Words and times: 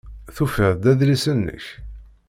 Tufiḍ-d 0.35 0.83
adlis-nnek? 0.91 1.65